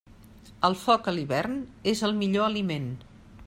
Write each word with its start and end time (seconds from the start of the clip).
El 0.69 0.77
foc 0.83 1.09
a 1.11 1.13
l'hivern 1.17 1.59
és 1.93 2.01
el 2.09 2.19
millor 2.23 2.47
aliment. 2.47 2.93